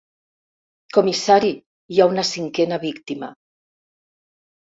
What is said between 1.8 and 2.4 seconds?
hi ha una